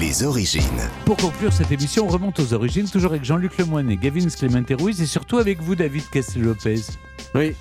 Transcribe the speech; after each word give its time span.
Les 0.00 0.24
origines. 0.24 0.62
Pour 1.04 1.16
conclure 1.16 1.52
cette 1.52 1.70
émission, 1.70 2.06
on 2.06 2.08
remonte 2.08 2.40
aux 2.40 2.52
origines, 2.52 2.88
toujours 2.90 3.12
avec 3.12 3.24
Jean-Luc 3.24 3.56
Lemoyne, 3.58 3.94
Gavin 3.94 4.26
Clément 4.28 4.64
Ruiz 4.80 5.00
et 5.00 5.06
surtout 5.06 5.38
avec 5.38 5.60
vous, 5.60 5.76
David 5.76 6.08
Castel-Lopez. 6.10 6.80
Oui. 7.34 7.54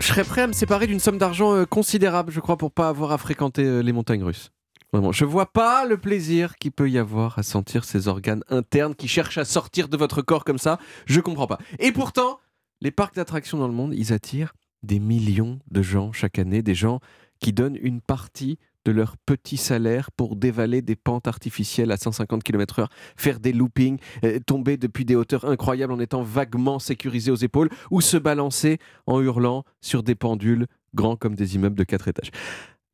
Je 0.00 0.06
serais 0.06 0.24
prêt 0.24 0.42
à 0.42 0.46
me 0.48 0.52
séparer 0.52 0.88
d'une 0.88 0.98
somme 0.98 1.18
d'argent 1.18 1.54
euh, 1.54 1.66
considérable, 1.66 2.32
je 2.32 2.40
crois, 2.40 2.56
pour 2.56 2.72
pas 2.72 2.88
avoir 2.88 3.12
à 3.12 3.18
fréquenter 3.18 3.62
euh, 3.64 3.80
les 3.80 3.92
montagnes 3.92 4.24
russes. 4.24 4.50
Vraiment, 4.92 5.12
je 5.12 5.24
vois 5.24 5.52
pas 5.52 5.84
le 5.84 5.98
plaisir 5.98 6.56
qu'il 6.56 6.72
peut 6.72 6.90
y 6.90 6.98
avoir 6.98 7.38
à 7.38 7.44
sentir 7.44 7.84
ces 7.84 8.08
organes 8.08 8.42
internes 8.48 8.96
qui 8.96 9.06
cherchent 9.06 9.38
à 9.38 9.44
sortir 9.44 9.88
de 9.88 9.96
votre 9.96 10.20
corps 10.20 10.44
comme 10.44 10.58
ça. 10.58 10.78
Je 11.06 11.20
comprends 11.20 11.46
pas. 11.46 11.58
Et 11.78 11.92
pourtant, 11.92 12.40
les 12.80 12.90
parcs 12.90 13.14
d'attractions 13.14 13.58
dans 13.58 13.68
le 13.68 13.74
monde, 13.74 13.94
ils 13.94 14.12
attirent 14.12 14.54
des 14.82 14.98
millions 14.98 15.60
de 15.70 15.82
gens 15.82 16.12
chaque 16.12 16.40
année, 16.40 16.62
des 16.62 16.74
gens 16.74 16.98
qui 17.38 17.52
donnent 17.52 17.78
une 17.80 18.00
partie 18.00 18.58
de 18.88 18.92
leur 18.92 19.18
petit 19.18 19.58
salaire 19.58 20.10
pour 20.12 20.34
dévaler 20.34 20.80
des 20.80 20.96
pentes 20.96 21.28
artificielles 21.28 21.92
à 21.92 21.98
150 21.98 22.42
km/h, 22.42 22.86
faire 23.18 23.38
des 23.38 23.52
loopings, 23.52 23.98
euh, 24.24 24.38
tomber 24.46 24.78
depuis 24.78 25.04
des 25.04 25.14
hauteurs 25.14 25.44
incroyables 25.44 25.92
en 25.92 26.00
étant 26.00 26.22
vaguement 26.22 26.78
sécurisés 26.78 27.30
aux 27.30 27.36
épaules, 27.36 27.68
ou 27.90 28.00
se 28.00 28.16
balancer 28.16 28.78
en 29.06 29.20
hurlant 29.20 29.64
sur 29.82 30.02
des 30.02 30.14
pendules 30.14 30.66
grands 30.94 31.16
comme 31.16 31.34
des 31.34 31.54
immeubles 31.54 31.76
de 31.76 31.84
4 31.84 32.08
étages. 32.08 32.30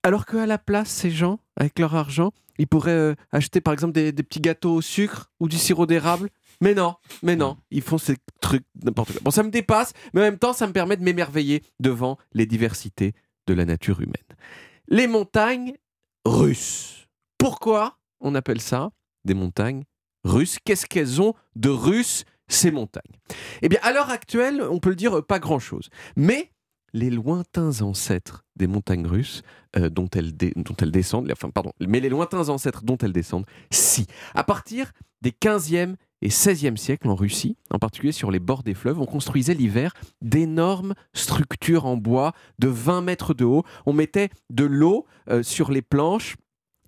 Alors 0.02 0.26
qu'à 0.26 0.46
la 0.46 0.58
place, 0.58 0.88
ces 0.88 1.12
gens, 1.12 1.38
avec 1.56 1.78
leur 1.78 1.94
argent, 1.94 2.32
ils 2.58 2.66
pourraient 2.66 2.90
euh, 2.90 3.14
acheter 3.30 3.60
par 3.60 3.72
exemple 3.72 3.92
des, 3.92 4.10
des 4.10 4.22
petits 4.24 4.40
gâteaux 4.40 4.74
au 4.74 4.82
sucre 4.82 5.30
ou 5.38 5.48
du 5.48 5.58
sirop 5.58 5.86
d'érable. 5.86 6.28
Mais 6.60 6.74
non, 6.74 6.96
mais 7.22 7.36
non, 7.36 7.56
ils 7.70 7.82
font 7.82 7.98
ces 7.98 8.16
trucs 8.40 8.64
n'importe 8.82 9.12
quoi. 9.12 9.20
Bon, 9.22 9.30
ça 9.30 9.44
me 9.44 9.50
dépasse, 9.50 9.92
mais 10.12 10.22
en 10.22 10.24
même 10.24 10.38
temps, 10.38 10.52
ça 10.52 10.66
me 10.66 10.72
permet 10.72 10.96
de 10.96 11.04
m'émerveiller 11.04 11.62
devant 11.78 12.18
les 12.32 12.46
diversités 12.46 13.14
de 13.46 13.54
la 13.54 13.64
nature 13.64 14.00
humaine. 14.00 14.14
Les 14.88 15.06
montagnes 15.06 15.74
russes. 16.24 17.06
Pourquoi 17.38 17.98
on 18.20 18.34
appelle 18.34 18.60
ça 18.60 18.90
des 19.24 19.34
montagnes 19.34 19.84
russes? 20.24 20.58
Qu'est-ce 20.64 20.86
qu'elles 20.86 21.20
ont 21.20 21.34
de 21.56 21.68
russe 21.68 22.24
ces 22.48 22.70
montagnes? 22.70 23.16
Eh 23.62 23.68
bien, 23.68 23.78
à 23.82 23.92
l'heure 23.92 24.10
actuelle, 24.10 24.62
on 24.62 24.78
peut 24.78 24.90
le 24.90 24.96
dire, 24.96 25.24
pas 25.24 25.38
grand-chose. 25.38 25.88
Mais 26.16 26.50
les 26.92 27.10
lointains 27.10 27.82
ancêtres 27.82 28.44
des 28.56 28.66
montagnes 28.66 29.06
russes 29.06 29.42
euh, 29.76 29.90
dont, 29.90 30.08
elles 30.14 30.34
dont 30.36 30.76
elles 30.80 30.92
descendent, 30.92 31.30
enfin 31.32 31.50
pardon, 31.50 31.72
mais 31.80 32.00
les 32.00 32.08
lointains 32.08 32.48
ancêtres 32.48 32.84
dont 32.84 32.96
elles 32.98 33.12
descendent, 33.12 33.46
si. 33.70 34.06
À 34.34 34.44
partir 34.44 34.92
des 35.20 35.32
15e 35.32 35.96
et 36.24 36.28
16e 36.28 36.76
siècles 36.76 37.08
en 37.08 37.14
Russie, 37.14 37.56
en 37.70 37.78
particulier 37.78 38.10
sur 38.10 38.30
les 38.30 38.40
bords 38.40 38.62
des 38.62 38.74
fleuves, 38.74 38.98
on 38.98 39.04
construisait 39.04 39.54
l'hiver 39.54 39.92
d'énormes 40.22 40.94
structures 41.12 41.84
en 41.84 41.96
bois 41.96 42.32
de 42.58 42.66
20 42.66 43.02
mètres 43.02 43.34
de 43.34 43.44
haut. 43.44 43.62
On 43.84 43.92
mettait 43.92 44.30
de 44.50 44.64
l'eau 44.64 45.06
euh, 45.28 45.42
sur 45.42 45.70
les 45.70 45.82
planches 45.82 46.36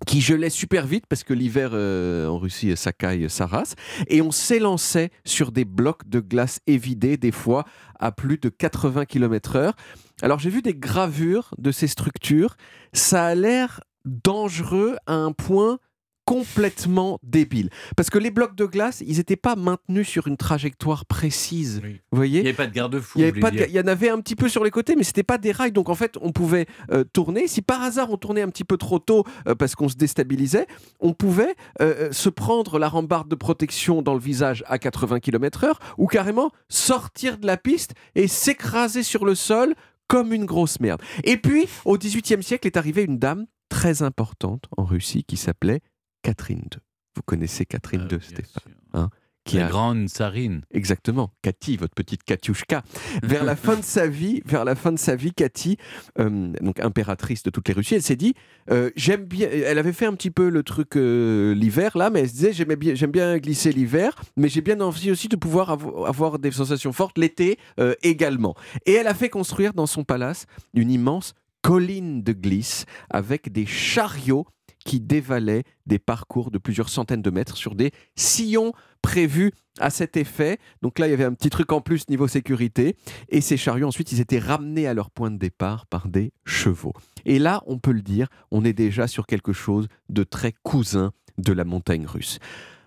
qui 0.05 0.21
gelait 0.21 0.49
super 0.49 0.85
vite 0.85 1.05
parce 1.07 1.23
que 1.23 1.33
l'hiver 1.33 1.71
euh, 1.73 2.27
en 2.27 2.37
Russie 2.37 2.75
ça 2.75 2.91
caille 2.93 3.27
race 3.39 3.75
et 4.07 4.21
on 4.21 4.31
s'élançait 4.31 5.09
sur 5.25 5.51
des 5.51 5.65
blocs 5.65 6.07
de 6.07 6.19
glace 6.19 6.59
évidés 6.67 7.17
des 7.17 7.31
fois 7.31 7.65
à 7.99 8.11
plus 8.11 8.37
de 8.37 8.49
80 8.49 9.05
km/h. 9.05 9.73
Alors 10.21 10.39
j'ai 10.39 10.49
vu 10.49 10.61
des 10.61 10.75
gravures 10.75 11.53
de 11.57 11.71
ces 11.71 11.87
structures, 11.87 12.57
ça 12.93 13.25
a 13.25 13.35
l'air 13.35 13.81
dangereux 14.05 14.97
à 15.05 15.13
un 15.13 15.31
point 15.31 15.79
complètement 16.27 17.19
débile 17.23 17.69
parce 17.95 18.09
que 18.09 18.17
les 18.17 18.31
blocs 18.31 18.55
de 18.55 18.65
glace, 18.65 19.01
ils 19.07 19.17
n'étaient 19.17 19.35
pas 19.37 19.55
maintenus 19.55 20.07
sur 20.07 20.27
une 20.27 20.37
trajectoire 20.37 21.05
précise. 21.05 21.81
Oui. 21.83 21.93
Vous 21.93 21.97
Il 22.11 22.15
voyez 22.17 22.41
n'y 22.41 22.47
avait 22.49 22.53
pas 22.55 22.67
de 22.67 22.73
garde-fou. 22.73 23.19
il 23.19 23.21
y, 23.25 23.27
avait 23.27 23.39
pas 23.39 23.49
de- 23.51 23.57
dire. 23.57 23.65
il 23.69 23.73
y 23.75 23.79
en 23.79 23.87
avait 23.87 24.09
un 24.09 24.19
petit 24.19 24.35
peu 24.35 24.49
sur 24.49 24.63
les 24.63 24.69
côtés, 24.71 24.95
mais 24.95 25.03
c'était 25.03 25.23
pas 25.23 25.37
des 25.37 25.51
rails. 25.51 25.71
Donc 25.71 25.89
en 25.89 25.95
fait, 25.95 26.15
on 26.21 26.31
pouvait 26.31 26.65
euh, 26.91 27.03
tourner. 27.13 27.47
Si 27.47 27.61
par 27.61 27.81
hasard 27.81 28.11
on 28.11 28.17
tournait 28.17 28.41
un 28.41 28.49
petit 28.49 28.63
peu 28.65 28.77
trop 28.77 28.99
tôt 28.99 29.23
euh, 29.47 29.55
parce 29.55 29.75
qu'on 29.75 29.89
se 29.89 29.95
déstabilisait, 29.95 30.67
on 30.99 31.13
pouvait 31.13 31.55
euh, 31.81 32.11
se 32.11 32.29
prendre 32.29 32.77
la 32.77 32.89
rambarde 32.89 33.29
de 33.29 33.35
protection 33.35 34.01
dans 34.01 34.13
le 34.13 34.19
visage 34.19 34.63
à 34.67 34.77
80 34.79 35.19
km/h 35.21 35.73
ou 35.97 36.07
carrément 36.07 36.51
sortir 36.69 37.37
de 37.37 37.47
la 37.47 37.57
piste 37.57 37.93
et 38.15 38.27
s'écraser 38.27 39.03
sur 39.03 39.25
le 39.25 39.33
sol 39.35 39.75
comme 40.07 40.33
une 40.33 40.45
grosse 40.45 40.79
merde. 40.79 41.01
Et 41.23 41.37
puis, 41.37 41.67
au 41.85 41.97
XVIIIe 41.97 42.43
siècle 42.43 42.67
est 42.67 42.77
arrivée 42.77 43.03
une 43.03 43.17
dame 43.17 43.45
très 43.69 44.01
importante 44.01 44.65
en 44.77 44.83
Russie 44.85 45.23
qui 45.25 45.35
s'appelait 45.37 45.81
Catherine 46.27 46.59
II. 46.73 46.79
Vous 47.15 47.21
connaissez 47.25 47.65
Catherine 47.65 48.05
Ah, 48.11 48.13
II, 48.15 48.19
Stéphane 48.21 48.73
sûr. 48.93 49.09
qui 49.45 49.55
La 49.55 49.67
a- 49.67 49.69
grande 49.69 50.09
Sarine. 50.09 50.61
Exactement, 50.71 51.31
Cathy, 51.41 51.77
votre 51.77 51.95
petite 51.95 52.23
Katiushka. 52.25 52.83
Vers 53.23 53.45
la 53.45 53.55
fin 53.55 53.77
de 53.77 53.81
sa 53.81 54.07
vie, 54.07 54.41
vers 54.45 54.65
la 54.65 54.75
fin 54.75 54.91
de 54.91 54.99
sa 54.99 55.15
vie, 55.15 55.31
Cathy, 55.31 55.77
euh, 56.19 56.51
donc 56.61 56.81
impératrice 56.81 57.43
de 57.43 57.49
toutes 57.49 57.69
les 57.69 57.73
Russies, 57.73 57.95
elle 57.95 58.01
s'est 58.03 58.17
dit, 58.17 58.33
euh, 58.71 58.89
j'aime 58.97 59.23
bien. 59.23 59.47
Elle 59.49 59.77
avait 59.79 59.93
fait 59.93 60.05
un 60.05 60.15
petit 60.15 60.31
peu 60.31 60.49
le 60.49 60.63
truc 60.63 60.97
euh, 60.97 61.55
l'hiver 61.55 61.97
là, 61.97 62.09
mais 62.09 62.19
elle 62.19 62.27
se 62.27 62.33
disait, 62.33 62.51
j'aimais 62.51 62.75
bien, 62.75 62.93
j'aime 62.93 63.11
bien 63.11 63.37
glisser 63.37 63.71
l'hiver, 63.71 64.13
mais 64.35 64.49
j'ai 64.49 64.59
bien 64.61 64.81
envie 64.81 65.09
aussi 65.09 65.29
de 65.29 65.37
pouvoir 65.37 65.77
avo- 65.77 66.05
avoir 66.05 66.39
des 66.39 66.51
sensations 66.51 66.91
fortes 66.91 67.17
l'été 67.17 67.57
également. 68.03 68.53
Et 68.85 68.91
elle 68.91 69.07
a 69.07 69.13
fait 69.13 69.29
construire 69.29 69.73
dans 69.73 69.87
son 69.87 70.03
palace 70.03 70.45
une 70.73 70.91
immense 70.91 71.33
colline 71.61 72.21
de 72.21 72.33
glisse 72.33 72.85
avec 73.09 73.49
des 73.51 73.65
chariots 73.65 74.45
qui 74.87 75.01
dévalaient 75.01 75.63
des 75.85 75.99
parcours 75.99 76.49
de 76.49 76.57
plusieurs 76.57 76.87
centaines 76.87 77.21
de 77.21 77.29
mètres 77.29 77.57
sur 77.57 77.75
des 77.75 77.91
sillons 78.15 78.71
prévus 79.01 79.51
à 79.79 79.89
cet 79.89 80.15
effet. 80.15 80.59
Donc 80.81 80.97
là, 80.97 81.07
il 81.07 81.09
y 81.11 81.13
avait 81.13 81.25
un 81.25 81.33
petit 81.33 81.49
truc 81.49 81.73
en 81.73 81.81
plus 81.81 82.07
niveau 82.07 82.29
sécurité. 82.29 82.95
Et 83.27 83.41
ces 83.41 83.57
chariots, 83.57 83.85
ensuite, 83.85 84.13
ils 84.13 84.21
étaient 84.21 84.39
ramenés 84.39 84.87
à 84.87 84.93
leur 84.93 85.11
point 85.11 85.29
de 85.29 85.37
départ 85.37 85.87
par 85.87 86.07
des 86.07 86.31
chevaux. 86.45 86.93
Et 87.25 87.37
là, 87.37 87.61
on 87.67 87.79
peut 87.79 87.91
le 87.91 88.01
dire, 88.01 88.29
on 88.49 88.63
est 88.63 88.71
déjà 88.71 89.07
sur 89.07 89.27
quelque 89.27 89.51
chose 89.51 89.89
de 90.07 90.23
très 90.23 90.53
cousin 90.63 91.11
de 91.37 91.51
la 91.51 91.65
montagne 91.65 92.05
russe. 92.05 92.39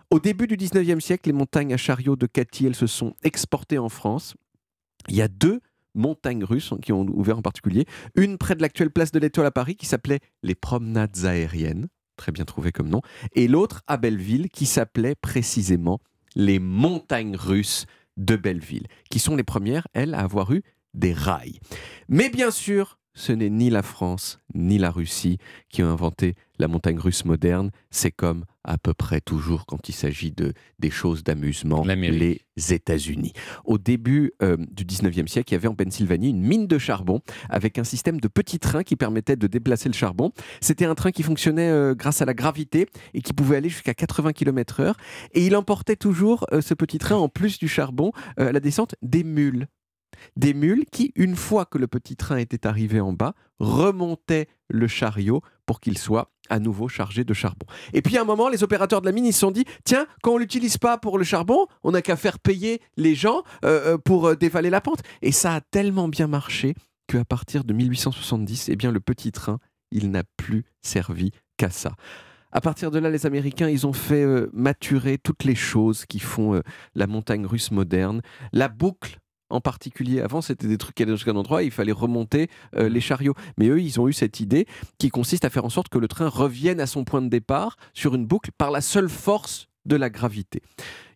Au 0.09 0.21
début 0.21 0.47
du 0.47 0.57
19e 0.57 1.01
siècle, 1.01 1.29
les 1.29 1.35
montagnes 1.35 1.75
à 1.75 1.77
chariots 1.77 2.17
de 2.17 2.27
Cathy, 2.27 2.65
elles 2.65 2.75
se 2.75 2.87
sont 2.87 3.15
exportées 3.23 3.79
en 3.79 3.91
France. 3.91 4.35
Il 5.09 5.17
y 5.17 5.23
a 5.23 5.29
deux 5.29 5.61
montagnes 5.95 6.45
russes 6.45 6.73
qui 6.83 6.93
ont 6.93 7.07
ouvert 7.07 7.39
en 7.39 7.43
particulier. 7.43 7.87
Une 8.17 8.39
près 8.39 8.55
de 8.55 8.63
l'actuelle 8.63 8.91
place 8.91 9.13
de 9.13 9.19
l'Étoile 9.19 9.47
à 9.47 9.51
Paris 9.51 9.77
qui 9.77 9.87
s'appelait 9.87 10.21
les 10.43 10.55
promenades 10.55 11.25
aériennes, 11.25 11.89
très 12.17 12.33
bien 12.33 12.45
trouvé 12.45 12.73
comme 12.73 12.89
nom, 12.89 13.01
et 13.35 13.49
l'autre 13.49 13.83
à 13.87 13.97
Belleville 13.97 14.49
qui 14.51 14.67
s'appelait 14.67 15.15
précisément 15.15 16.01
les 16.37 16.59
montagnes 16.59 17.37
russes 17.37 17.87
de 18.17 18.37
Belleville, 18.37 18.87
qui 19.11 19.19
sont 19.19 19.37
les 19.37 19.43
premières, 19.43 19.87
elles, 19.93 20.15
à 20.15 20.21
avoir 20.21 20.53
eu 20.53 20.63
des 20.95 21.13
rails. 21.13 21.59
Mais 22.09 22.29
bien 22.29 22.51
sûr, 22.51 22.99
ce 23.15 23.33
n'est 23.33 23.51
ni 23.51 23.71
la 23.71 23.83
France 23.83 24.41
ni 24.55 24.79
la 24.79 24.91
Russie 24.91 25.39
qui 25.69 25.83
ont 25.83 25.91
inventé 25.91 26.35
la 26.59 26.69
montagne 26.69 26.99
russe 26.99 27.25
moderne. 27.25 27.71
C'est 27.91 28.13
comme 28.13 28.45
à 28.71 28.79
peu 28.79 28.95
près 28.95 29.21
toujours 29.21 29.67
quand 29.67 29.89
il 29.89 29.93
s'agit 29.93 30.31
de 30.31 30.53
des 30.79 30.91
choses 30.91 31.25
d'amusement, 31.25 31.85
les 31.85 32.41
États-Unis. 32.71 33.33
Au 33.65 33.79
début 33.79 34.33
euh, 34.43 34.57
du 34.71 34.85
19e 34.85 35.27
siècle, 35.27 35.53
il 35.53 35.55
y 35.55 35.57
avait 35.57 35.67
en 35.67 35.75
Pennsylvanie 35.75 36.31
une 36.31 36.41
mine 36.41 36.67
de 36.69 36.79
charbon 36.79 37.21
avec 37.49 37.79
un 37.79 37.85
système 37.85 38.21
de 38.21 38.29
petits 38.29 38.61
trains 38.61 38.85
qui 38.85 38.95
permettait 38.95 39.35
de 39.35 39.49
déplacer 39.49 39.89
le 39.89 39.95
charbon. 39.95 40.31
C'était 40.61 40.85
un 40.85 40.95
train 40.95 41.11
qui 41.11 41.25
fonctionnait 41.25 41.69
euh, 41.69 41.95
grâce 41.95 42.23
à 42.23 42.25
la 42.25 42.35
gravité 42.35 42.87
et 43.13 43.23
qui 43.23 43.33
pouvait 43.33 43.57
aller 43.57 43.69
jusqu'à 43.69 43.95
80 43.95 44.33
km/h. 44.33 44.95
Et 45.33 45.45
il 45.45 45.57
emportait 45.57 45.97
toujours 45.97 46.47
euh, 46.53 46.61
ce 46.61 46.75
petit 46.75 46.99
train, 46.99 47.17
en 47.17 47.29
plus 47.29 47.59
du 47.59 47.67
charbon, 47.67 48.13
à 48.37 48.53
la 48.53 48.61
descente 48.61 48.95
des 49.03 49.25
mules. 49.25 49.67
Des 50.37 50.55
mules 50.55 50.85
qui, 50.91 51.13
une 51.17 51.35
fois 51.35 51.65
que 51.65 51.79
le 51.79 51.87
petit 51.87 52.17
train 52.17 52.37
était 52.37 52.67
arrivé 52.67 53.01
en 53.01 53.13
bas, 53.13 53.35
remontaient 53.59 54.49
le 54.69 54.87
chariot 54.87 55.43
pour 55.67 55.81
qu'il 55.81 55.99
soit 55.99 56.31
à 56.51 56.59
nouveau 56.59 56.89
chargé 56.89 57.25
de 57.25 57.33
charbon. 57.33 57.67
Et 57.95 58.03
puis 58.03 58.19
à 58.19 58.23
un 58.23 58.25
moment, 58.25 58.49
les 58.49 58.63
opérateurs 58.63 59.01
de 59.01 59.07
la 59.07 59.13
mine, 59.13 59.25
ils 59.25 59.33
se 59.33 59.41
sont 59.41 59.51
dit, 59.51 59.65
tiens, 59.85 60.07
quand 60.23 60.33
on 60.33 60.39
l'utilise 60.39 60.77
pas 60.77 60.99
pour 60.99 61.17
le 61.17 61.25
charbon, 61.25 61.67
on 61.83 61.93
n'a 61.93 62.03
qu'à 62.03 62.17
faire 62.17 62.39
payer 62.39 62.83
les 62.97 63.15
gens 63.15 63.43
euh, 63.65 63.95
euh, 63.95 63.99
pour 63.99 64.27
euh, 64.27 64.35
dévaler 64.35 64.69
la 64.69 64.81
pente. 64.81 65.01
Et 65.23 65.33
ça 65.33 65.55
a 65.55 65.61
tellement 65.61 66.09
bien 66.09 66.27
marché 66.27 66.75
qu'à 67.07 67.25
partir 67.25 67.65
de 67.65 67.73
1870, 67.73 68.69
eh 68.69 68.77
bien, 68.77 68.93
le 68.93 69.01
petit 69.01 69.33
train, 69.33 69.59
il 69.91 70.11
n'a 70.11 70.25
plus 70.37 70.65
servi 70.83 71.31
qu'à 71.57 71.71
ça. 71.71 71.95
À 72.53 72.61
partir 72.61 72.91
de 72.91 72.99
là, 72.99 73.11
les 73.11 73.27
Américains, 73.27 73.69
ils 73.69 73.87
ont 73.87 73.93
fait 73.93 74.27
maturer 74.53 75.19
toutes 75.19 75.45
les 75.45 75.55
choses 75.55 76.05
qui 76.05 76.19
font 76.19 76.61
la 76.97 77.07
montagne 77.07 77.47
russe 77.47 77.71
moderne. 77.71 78.23
La 78.53 78.67
boucle, 78.67 79.20
en 79.51 79.61
particulier, 79.61 80.21
avant, 80.21 80.41
c'était 80.41 80.69
des 80.69 80.79
trucs 80.79 80.95
qui 80.95 81.03
allaient 81.03 81.13
jusqu'à 81.13 81.33
un 81.33 81.37
endroit, 81.37 81.63
il 81.63 81.71
fallait 81.71 81.93
remonter 81.93 82.49
euh, 82.77 82.89
les 82.89 83.01
chariots. 83.01 83.35
Mais 83.59 83.69
eux, 83.69 83.81
ils 83.81 84.01
ont 84.01 84.09
eu 84.09 84.13
cette 84.13 84.41
idée 84.41 84.67
qui 84.99 85.11
consiste 85.11 85.45
à 85.45 85.51
faire 85.51 85.65
en 85.65 85.71
sorte 85.71 85.89
que 85.89 85.99
le 85.99 86.09
train 86.09 86.29
revienne 86.29 86.81
à 86.81 86.87
son 86.87 87.05
point 87.05 87.23
de 87.23 87.29
départ 87.29 87.77
sur 87.93 88.15
une 88.15 88.27
boucle 88.27 88.51
par 88.57 88.71
la 88.71 88.81
seule 88.81 89.09
force 89.09 89.69
de 89.85 89.97
la 89.97 90.11
gravité. 90.11 90.63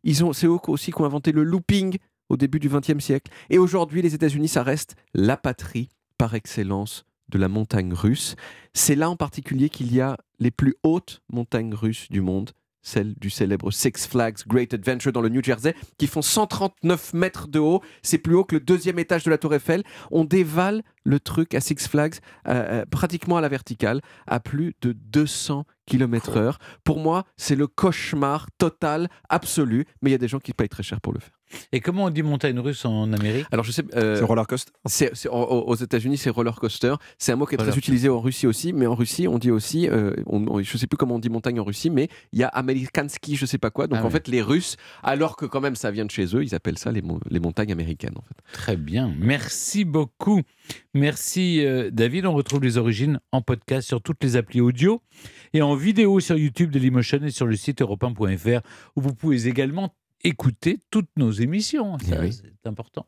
Ils 0.03 0.25
ont, 0.25 0.33
c'est 0.33 0.47
eux 0.47 0.59
aussi 0.69 0.93
qui 0.93 1.01
ont 1.01 1.05
inventé 1.05 1.33
le 1.33 1.45
looping 1.45 1.97
au 2.29 2.37
début 2.37 2.59
du 2.59 2.69
XXe 2.69 3.03
siècle. 3.03 3.31
Et 3.51 3.59
aujourd'hui, 3.59 4.03
les 4.03 4.15
États-Unis, 4.15 4.49
ça 4.49 4.63
reste 4.63 4.97
la 5.15 5.37
patrie 5.37 5.89
par 6.19 6.35
excellence 6.35 7.05
de 7.29 7.39
la 7.39 7.49
montagne 7.49 7.93
russe. 7.93 8.37
C'est 8.73 8.97
là 8.97 9.11
en 9.11 9.17
particulier 9.17 9.69
qu'il 9.69 9.93
y 9.95 10.01
a 10.01 10.17
les 10.39 10.51
plus 10.51 10.75
hautes 10.83 11.23
montagnes 11.33 11.75
russes 11.75 12.09
du 12.11 12.21
monde, 12.21 12.51
celles 12.85 13.15
du 13.15 13.31
célèbre 13.31 13.73
Six 13.73 14.07
Flags 14.07 14.39
Great 14.47 14.73
Adventure 14.73 15.13
dans 15.13 15.23
le 15.23 15.29
New 15.29 15.43
Jersey, 15.43 15.75
qui 15.99 16.07
font 16.07 16.23
139 16.23 17.15
mètres 17.15 17.49
de 17.49 17.59
haut. 17.59 17.83
C'est 18.03 18.19
plus 18.19 18.37
haut 18.37 18.45
que 18.45 18.55
le 18.55 18.61
deuxième 18.61 19.01
étage 19.01 19.25
de 19.25 19.31
la 19.31 19.39
Tour 19.39 19.55
Eiffel. 19.55 19.83
On 20.13 20.25
dévale 20.25 20.83
le 21.03 21.19
truc 21.19 21.55
à 21.55 21.61
Six 21.61 21.89
Flags, 21.89 22.15
euh, 22.47 22.83
euh, 22.83 22.85
pratiquement 22.89 23.37
à 23.37 23.41
la 23.41 23.49
verticale, 23.49 24.01
à 24.27 24.39
plus 24.39 24.77
de 24.83 24.93
200 24.93 25.67
km 25.87 26.37
heure. 26.37 26.59
Pour 26.85 27.01
moi, 27.01 27.25
c'est 27.37 27.57
le 27.57 27.67
cauchemar 27.67 28.47
total, 28.59 29.09
absolu, 29.29 29.87
mais 30.01 30.11
il 30.11 30.13
y 30.13 30.17
a 30.17 30.19
des 30.19 30.29
gens 30.29 30.39
qui 30.39 30.53
payent 30.53 30.69
très 30.69 30.83
cher 30.83 31.01
pour 31.01 31.13
le 31.13 31.21
faire. 31.21 31.34
Et 31.73 31.81
comment 31.81 32.05
on 32.05 32.11
dit 32.11 32.23
montagne 32.23 32.59
russe 32.59 32.85
en 32.85 33.13
Amérique? 33.13 33.47
Alors 33.53 33.65
je 33.65 33.71
sais, 33.73 33.85
euh, 33.95 34.17
C'est 34.17 34.25
roller 34.25 34.47
coaster. 34.47 34.73
aux- 35.31 35.37
aux 35.37 35.75
États-Unis, 35.75 36.17
c'est 36.17 36.31
roller 36.31 36.55
coaster. 36.57 36.95
C'est 37.19 37.33
un 37.33 37.37
mot 37.37 37.47
qui 37.47 37.55
est 37.55 37.59
très 37.59 37.77
utilisé 37.77 38.09
en 38.09 38.21
Russie 38.21 38.47
aussi, 38.47 38.73
mais 38.73 38.87
en 38.87 38.95
Russie, 38.95 39.29
on 39.29 39.39
dit 39.39 39.51
aussi, 39.51 39.89
euh, 39.89 40.13
on, 40.27 40.47
on- 40.49 40.63
je 40.63 40.77
sais 40.77 40.87
plus 40.87 40.97
comment 40.97 41.17
on 41.17 41.19
dit 41.19 41.29
montagne 41.31 41.61
en 41.61 41.65
Russie, 41.65 41.91
mais 41.91 42.09
il 42.33 42.39
y 42.41 42.43
a 42.43 42.49
American 42.49 43.09
Ski, 43.09 43.37
je 43.37 43.47
sais 43.47 43.59
pas 43.59 43.71
quoi. 43.71 43.87
Donc 43.87 43.99
Ah 44.01 44.05
en 44.05 44.07
oui. 44.07 44.13
fait, 44.13 44.29
les 44.29 44.43
Russes, 44.43 44.77
alors 45.03 45.37
que 45.37 45.45
quand 45.47 45.61
même 45.61 45.77
ça 45.77 45.91
vient 45.91 46.05
de 46.05 46.11
chez 46.11 46.25
eux, 46.37 46.43
ils 46.43 46.55
appellent 46.55 46.79
ça 46.79 46.91
les, 46.93 47.03
mon- 47.03 47.21
les 47.31 47.41
montagnes 47.41 47.73
américaines. 47.73 48.15
En 48.17 48.23
fait. 48.23 48.35
Très 48.53 48.77
bien. 48.77 49.13
Merci 49.19 49.85
beaucoup. 49.85 50.41
Merci 50.95 51.65
euh, 51.65 51.91
David. 51.93 52.27
On 52.27 52.35
retrouve 52.35 52.63
les 52.63 52.79
origines 52.79 53.21
en 53.33 53.43
podcast 53.43 53.87
sur 53.87 54.01
toutes 54.03 54.23
les 54.23 54.37
applis 54.37 54.61
audio 54.61 55.03
et 55.53 55.63
en 55.63 55.75
vidéo 55.75 56.21
sur 56.21 56.37
YouTube 56.37 56.71
de 56.71 56.79
Dailymotion 56.79 57.21
et 57.23 57.31
sur 57.31 57.47
le 57.47 57.57
site 57.57 57.81
europe1.fr 57.83 58.61
où 58.97 59.01
vous 59.01 59.15
pouvez 59.15 59.47
également 59.47 59.95
écouter 60.25 60.81
toutes 60.91 61.11
nos 61.17 61.31
émissions. 61.31 61.97
Eh 62.11 62.19
oui. 62.19 62.33
C'est 62.33 62.67
important. 62.69 63.03